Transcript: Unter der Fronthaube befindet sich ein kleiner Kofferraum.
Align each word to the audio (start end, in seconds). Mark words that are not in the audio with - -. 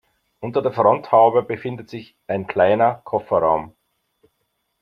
Unter 0.39 0.63
der 0.63 0.71
Fronthaube 0.71 1.43
befindet 1.43 1.87
sich 1.87 2.17
ein 2.25 2.47
kleiner 2.47 2.95
Kofferraum. 3.03 3.75